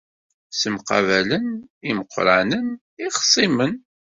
Ssemqabalen 0.51 1.45
yimeqqranen 1.85 2.67
ixṣimen. 3.07 3.73